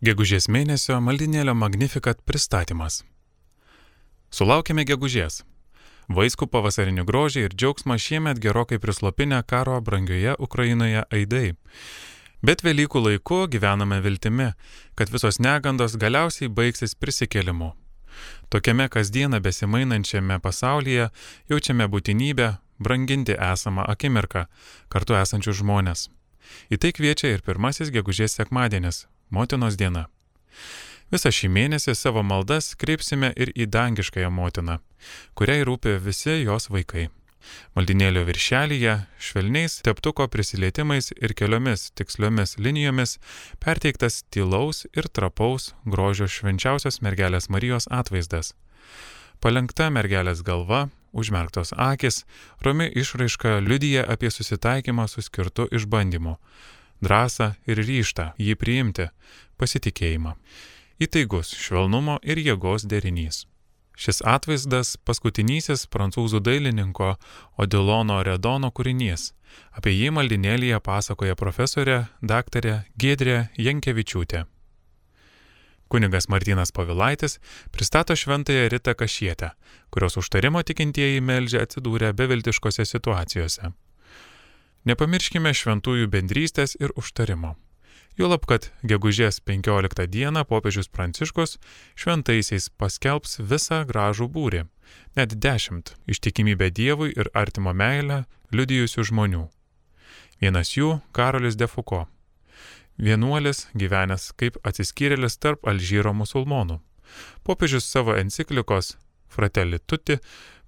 [0.00, 3.02] Gegužės mėnesio maldinėlio Magnificat pristatymas.
[4.32, 5.42] Sulaukėme gegužės.
[6.08, 11.52] Vaiskų pavasarinių grožį ir džiaugsmą šiemet gerokai prislopinę karo brangioje Ukrainoje aidai.
[12.40, 14.48] Bet Velykų laiku gyvename viltimi,
[14.96, 17.74] kad visos negandos galiausiai baigsis prisikėlimu.
[18.48, 21.10] Tokiame kasdieną besimainančiame pasaulyje
[21.52, 24.48] jaučiame būtinybę branginti esamą akimirką
[24.88, 26.08] kartu esančius žmonės.
[26.72, 30.08] Į tai kviečia ir pirmasis gegužės sekmadienis motinos diena.
[31.10, 34.78] Visą šį mėnesį savo maldas kreipsime ir į dangiškąją motiną,
[35.34, 37.08] kuriai rūpi visi jos vaikai.
[37.74, 38.94] Maldinėlio viršelyje
[39.26, 43.16] švelniais teptuko prisilietimais ir keliomis tiksliomis linijomis
[43.64, 48.52] perteiktas tylaus ir trapaus grožio švenčiausios mergelės Marijos atvaizdas.
[49.40, 52.22] Palenkta mergelės galva, užmerktos akis,
[52.62, 56.36] romi išraiška liudyja apie susitaikymą su skirtu išbandymu
[57.04, 59.08] drąsą ir ryštą jį priimti,
[59.60, 60.36] pasitikėjimą.
[61.00, 63.46] Įtaigus švelnumo ir jėgos derinys.
[64.00, 67.14] Šis atvaizdas paskutinysis prancūzų dailininko
[67.60, 69.34] Odilono Redono kūrinys.
[69.76, 74.46] Apie jį maldinėlyje pasakoja profesorė daktarė Gedrė Jankevičiūtė.
[75.90, 77.40] Kunigas Martinas Pavilaitis
[77.74, 79.50] pristato šventąją Ritą Kašietę,
[79.90, 83.72] kurios užtarimo tikintieji meldžia atsidūrę beviltiškose situacijose.
[84.88, 87.56] Nepamirškime šventųjų bendrystės ir užtarimo.
[88.16, 91.58] Juolab, kad gegužės 15 dieną popiežius Pranciškus
[92.00, 94.64] šventaisiais paskelbs visą gražų būrį,
[95.16, 98.24] net dešimt ištikimybę Dievui ir artimo meilę
[98.56, 99.44] liudijusių žmonių.
[100.40, 102.08] Vienas jų- Karolis Defuko.
[102.96, 106.80] Vienuolis gyvenęs kaip atsiskyrėlis tarp Alžyro musulmonų.
[107.44, 108.96] Popiežius savo enciklikos
[109.28, 110.18] Fratelli Tutti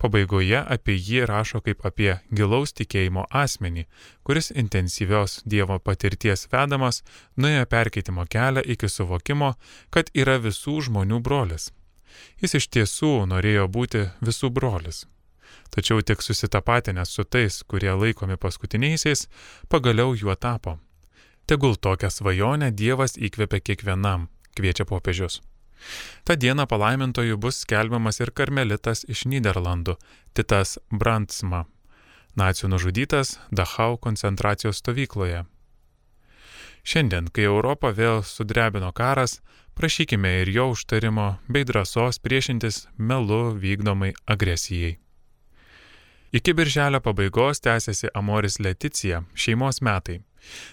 [0.00, 3.84] Pabaigoje apie jį rašo kaip apie gilaus tikėjimo asmenį,
[4.24, 7.02] kuris intensyvios Dievo patirties vedamas
[7.36, 9.52] nuėjo perkeitimo kelią iki suvokimo,
[9.92, 11.68] kad yra visų žmonių brolis.
[12.40, 15.04] Jis iš tiesų norėjo būti visų brolis.
[15.70, 19.28] Tačiau tik susitapatinęs su tais, kurie laikomi paskutiniaisiais,
[19.68, 20.78] pagaliau juo tapo.
[21.46, 25.42] Tegul tokią svajonę Dievas įkvepia kiekvienam, kviečia popiežius.
[26.24, 29.96] Ta diena palaimintojų bus skelbiamas ir karmelitas iš Niderlandų,
[30.34, 31.64] Titas Brandsma,
[32.36, 35.44] nacijų nužudytas Dachau koncentracijos stovykloje.
[36.84, 39.40] Šiandien, kai Europą vėl sudrebino karas,
[39.76, 44.96] prašykime ir jo užtarimo bei drąsos priešintis melu vykdomai agresijai.
[46.32, 50.20] Iki birželio pabaigos tęsiasi Amoris Leticija šeimos metai.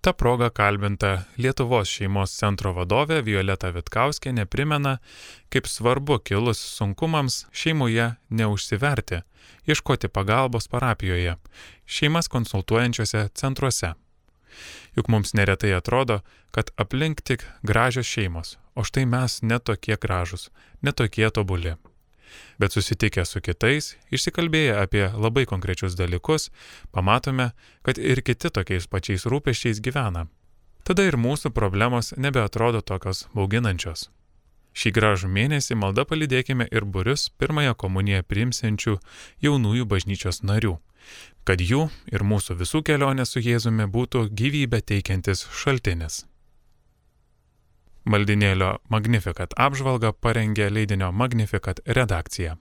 [0.00, 4.98] Ta proga kalbinta Lietuvos šeimos centro vadovė Violeta Vitkauskenė primena,
[5.52, 9.22] kaip svarbu kilus sunkumams šeimoje neužsiverti,
[9.66, 11.36] ieškoti pagalbos parapijoje,
[11.86, 13.94] šeimas konsultuojančiose centruose.
[14.96, 16.20] Juk mums neretai atrodo,
[16.50, 20.50] kad aplink tik gražios šeimos, o štai mes netokie gražus,
[20.82, 21.76] netokie tobuli
[22.58, 26.50] bet susitikę su kitais, išsikalbėję apie labai konkrečius dalykus,
[26.92, 27.52] pamatome,
[27.82, 30.26] kad ir kiti tokiais pačiais rūpeščiais gyvena.
[30.84, 34.08] Tada ir mūsų problemos nebeatrodo tokios bauginančios.
[34.78, 38.94] Šį gražų mėnesį malda palydėkime ir burius pirmąją komuniją priimsiančių
[39.42, 40.76] jaunųjų bažnyčios narių,
[41.44, 46.22] kad jų ir mūsų visų kelionė su Jėzumi būtų gyvybę teikiantis šaltinis.
[48.08, 52.56] Maldinėlio Magnificat apžvalgą parengė leidinio Magnificat redakcija.